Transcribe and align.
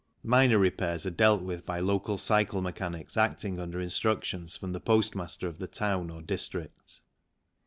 Minor 0.23 0.57
repairs 0.57 1.05
are 1.05 1.11
dealt 1.11 1.43
with 1.43 1.63
by 1.63 1.79
local 1.79 2.17
cycle 2.17 2.59
mechanics 2.63 3.17
acting 3.17 3.59
under 3.59 3.77
90 3.77 3.85
THE 3.85 3.89
CYCLE 3.91 4.09
INDUSTRY 4.09 4.09
instructions 4.35 4.57
from 4.57 4.73
the 4.73 4.79
postmaster 4.79 5.47
of 5.47 5.59
the 5.59 5.67
town 5.67 6.09
or 6.09 6.23
district. 6.23 7.01